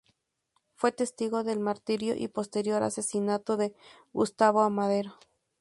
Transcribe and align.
Fue 0.73 0.91
testigo 0.91 1.43
del 1.43 1.59
martirio 1.59 2.15
y 2.17 2.27
posterior 2.27 2.81
asesinato 2.81 3.55
de 3.55 3.75
Gustavo 4.13 4.61
A. 4.63 4.69
Madero. 4.71 5.13